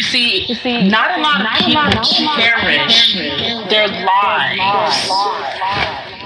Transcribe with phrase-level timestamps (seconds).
[0.00, 3.16] You see, you see not a lot of people cherish
[3.68, 5.10] their lives.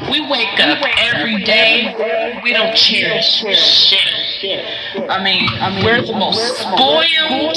[0.09, 1.93] We wake up every day,
[2.45, 4.24] we don't cherish shit.
[4.43, 5.47] I mean,
[5.85, 7.57] we're the most spoiled,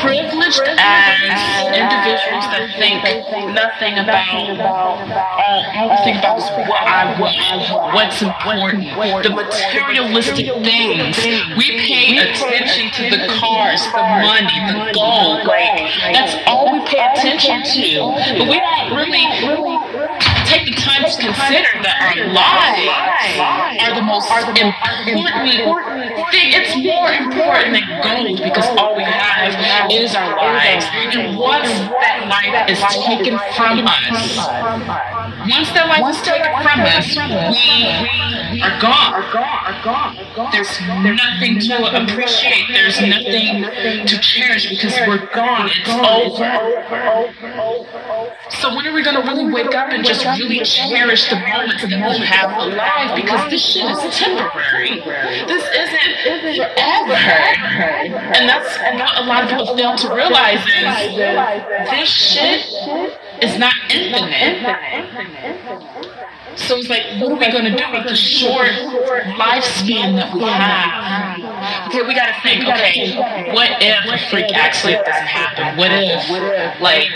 [0.00, 3.02] privileged as individuals that think
[3.52, 6.38] nothing about uh, all think about
[6.68, 8.84] what I want, what's important,
[9.24, 11.16] the materialistic things.
[11.56, 15.46] We pay attention to the cars, the money, the gold.
[15.46, 18.38] Like that's all we pay attention to.
[18.38, 19.26] But we don't really
[20.56, 22.88] take the time to consider that our lives
[23.84, 26.48] are the most important thing.
[26.56, 29.52] It's more important than gold because all we have
[29.90, 30.86] is our lives.
[31.12, 34.36] And once that life is taken from us,
[35.48, 37.16] once that life is taken from us,
[38.52, 39.22] we are gone.
[40.52, 42.68] There's nothing to appreciate.
[42.72, 43.64] There's nothing
[44.06, 45.70] to cherish because we're gone.
[45.72, 46.48] It's over.
[48.50, 51.90] So when are we to really wake up and just really cherish the moments that
[51.90, 53.16] we have alive?
[53.16, 55.00] Because this shit is temporary.
[55.46, 56.16] This isn't
[56.56, 57.14] forever.
[58.36, 61.16] And that's what a lot of people fail to realize is
[61.90, 62.66] this shit
[63.42, 64.62] is not infinite.
[66.56, 68.70] So it's like, what are we going to do with the short
[69.36, 71.36] lifespan that we have?
[71.88, 73.14] Okay, we got to think, okay,
[73.52, 75.76] what if a freak accident doesn't happen?
[75.76, 77.08] What if, like,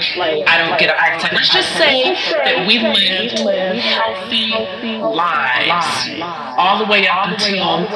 [0.47, 1.33] I don't get a heart attack?
[1.33, 3.39] Let's just say that we lived
[3.81, 4.53] healthy
[5.01, 6.11] lives
[6.59, 7.89] all the way up until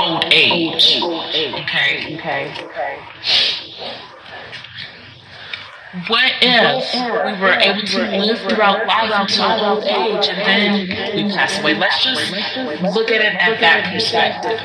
[0.00, 1.02] old age.
[1.02, 2.16] Okay?
[2.16, 2.54] Okay.
[6.08, 11.32] What if we were able to live throughout life until old age and then we
[11.32, 11.72] pass away?
[11.72, 12.30] Let's just
[12.82, 14.60] look at it at that perspective.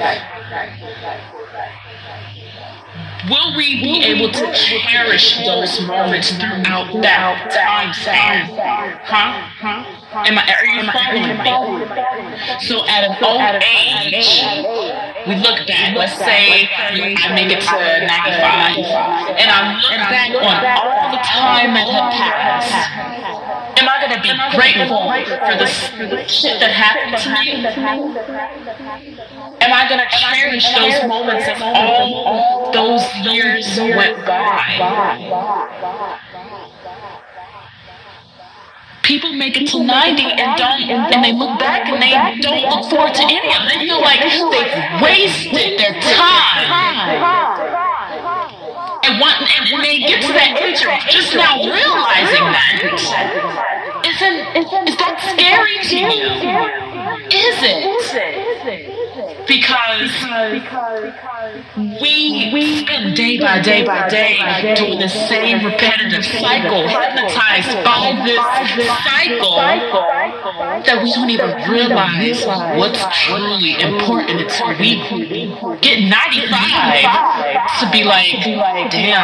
[3.30, 8.50] Will we be able to cherish those moments throughout that time span?
[9.06, 9.86] Huh?
[10.12, 11.52] Am I, are you following me?
[12.60, 14.44] So at an old age,
[15.28, 18.78] we look back, let's say I make it to 95,
[19.38, 22.74] and I look back on all the time that had passed.
[23.82, 25.04] Am I going to be grateful
[25.46, 25.68] for the
[26.28, 27.66] shit that happened to me?
[29.62, 35.42] Am I going to cherish those moments as all those years went by?
[39.12, 42.90] People make it to 90 and don't, and they look back and they don't look
[42.90, 43.76] forward to any of it.
[43.76, 44.72] They feel like they've
[45.04, 46.72] wasted their time.
[49.04, 52.88] And, one, and when they get to that age of just now realizing that,
[54.08, 56.32] isn't, is that scary to you?
[57.36, 57.91] Is it?
[60.12, 61.14] Because
[61.78, 68.44] we spend day by day by day doing the same repetitive cycle, hypnotized by this
[69.06, 69.56] cycle
[70.84, 72.46] that we don't even realize
[72.78, 74.42] what's truly important.
[74.42, 74.96] Until we
[75.82, 77.41] get 95
[77.80, 78.44] to be like,
[78.92, 79.22] damn.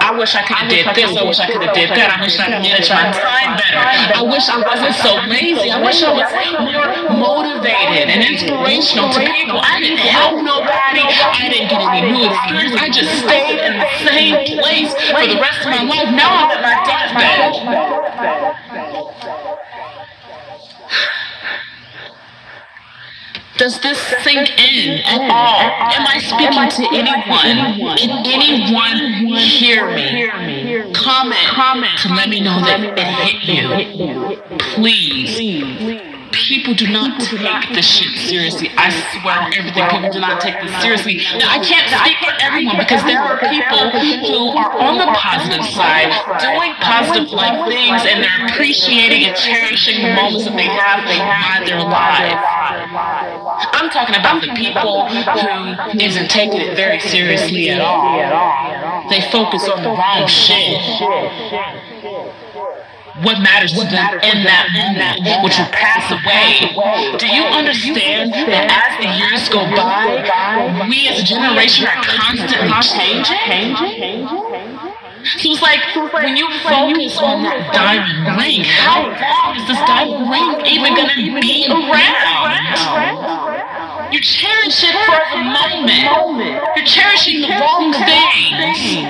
[0.00, 1.16] I wish I could have did this.
[1.16, 2.18] I wish I could have did that.
[2.18, 3.78] I wish I managed my time better.
[3.80, 5.70] I wish I wasn't so lazy.
[5.70, 6.30] I wish I was
[6.62, 9.60] more motivated and inspirational to people.
[9.60, 11.04] I didn't help nobody.
[11.04, 12.76] I didn't get any new experience.
[12.80, 16.10] I just stayed in the same place for the rest of my life.
[16.14, 17.60] Now I'm at my deathbed.
[23.56, 25.60] Does this sink in at all?
[25.60, 27.96] Am I speaking to anyone?
[27.96, 30.92] Can anyone hear me?
[30.94, 34.58] Comment to let me know that it hit you.
[34.58, 38.70] Please people do not take this shit seriously.
[38.76, 39.86] I swear everything.
[39.88, 41.16] People do not take this seriously.
[41.38, 43.94] Now, I can't speak for everyone because there are people
[44.26, 47.30] who are on the positive side, doing positive
[47.70, 52.59] things, and they're appreciating and cherishing the moments that they have by their life.
[53.72, 59.08] I'm talking about the people who isn't taking it very seriously at all.
[59.10, 60.80] They focus on the wrong shit.
[63.22, 66.72] What matters to them in that moment, which will pass away.
[67.18, 70.24] Do you understand that as the years go by,
[70.88, 73.76] we as a generation are constantly changing?
[75.36, 75.84] So it's like
[76.14, 81.12] when you focus on that diamond ring, how long is this diamond ring even gonna
[81.44, 83.49] be around?
[84.12, 86.50] You cherish it for the moment.
[86.76, 89.06] You're cherishing the wrong things.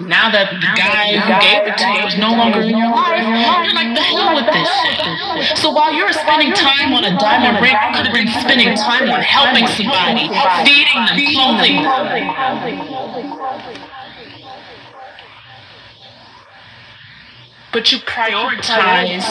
[0.00, 3.22] Now that the guy who gave it to you is no longer in your life,
[3.64, 5.56] you're like, the hell with this shit.
[5.56, 9.08] So while you're spending time on a diamond ring, you could have been spending time
[9.08, 10.28] on helping somebody,
[10.66, 13.83] feeding them, clothing them.
[17.74, 19.26] But you prioritize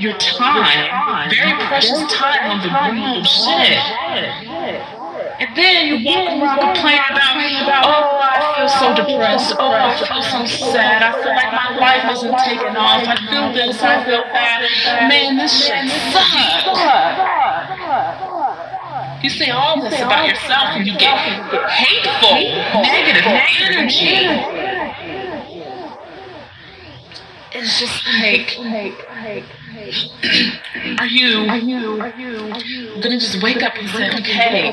[0.00, 3.76] your time, very precious time on the wrong shit.
[5.38, 9.54] And then you walk around complaining about, oh, I feel so depressed.
[9.58, 11.02] Oh, I feel so sad.
[11.02, 13.04] I feel like my life isn't taking off.
[13.04, 14.64] I feel this, I feel that.
[15.10, 16.64] Man, this shit sucks.
[19.22, 21.18] You say all this about yourself and you get
[21.68, 22.32] hateful,
[22.80, 23.26] negative
[23.60, 24.72] energy
[27.54, 28.58] it's just like,
[30.98, 34.72] are you, are you, are you gonna just wake up and say, okay,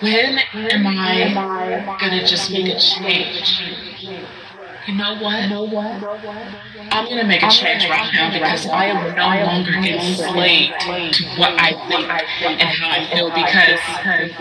[0.00, 3.79] when am I gonna just make a change?
[4.90, 5.42] You know what?
[5.44, 6.02] You know what?
[6.90, 11.52] I'm gonna make a change right now because I am no longer enslaved to what
[11.60, 12.10] I think
[12.42, 13.78] and how I feel because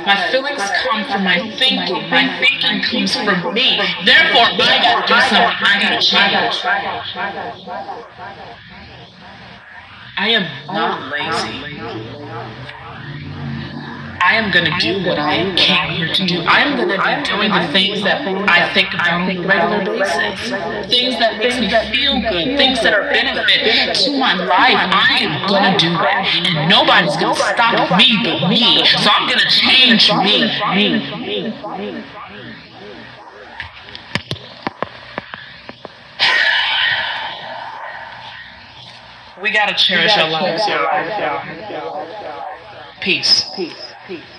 [0.07, 2.09] my feelings come from my thinking.
[2.09, 3.77] My thinking comes from me.
[4.03, 5.53] Therefore, I gotta do something.
[5.61, 6.65] I gotta change.
[10.17, 12.18] I am not lazy.
[14.29, 16.41] I am going to do what I came here to do.
[16.41, 19.83] I am going to be doing the things that I think about on a regular
[19.83, 20.53] basis.
[20.85, 22.55] Things that makes me feel good.
[22.55, 24.77] Things that are benefit to my life.
[24.77, 26.29] I am going to do that.
[26.45, 28.85] And nobody's going to stop me but me.
[29.01, 30.45] So I'm going to change me.
[30.77, 31.09] Me.
[39.41, 42.05] We gotta cherish our lives, y'all.
[43.01, 43.45] Peace.
[43.55, 43.88] Peace.
[44.09, 44.38] Peace.